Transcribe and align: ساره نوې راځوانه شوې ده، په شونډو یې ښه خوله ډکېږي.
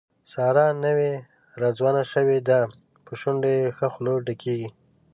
ساره 0.31 0.65
نوې 0.85 1.11
راځوانه 1.61 2.03
شوې 2.13 2.39
ده، 2.47 2.59
په 3.05 3.11
شونډو 3.19 3.49
یې 3.57 3.73
ښه 3.77 3.87
خوله 3.93 4.13
ډکېږي. 4.27 4.69